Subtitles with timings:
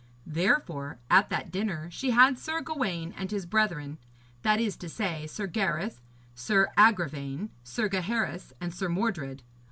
[0.25, 3.99] Therefore, at that dinner, she had Sir Gawaine and his brethren,
[4.41, 6.01] that is to say, Sir Gareth,
[6.33, 9.43] Sir Agravaine, Sir Gaheris and Sir Mordred.